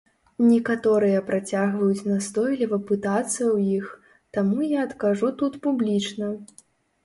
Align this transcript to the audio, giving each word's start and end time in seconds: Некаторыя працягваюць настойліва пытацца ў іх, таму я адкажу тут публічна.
Некаторыя 0.51 1.19
працягваюць 1.27 2.07
настойліва 2.13 2.81
пытацца 2.93 3.37
ў 3.55 3.77
іх, 3.77 3.87
таму 4.37 4.57
я 4.75 4.83
адкажу 4.89 5.33
тут 5.43 5.63
публічна. 5.69 6.37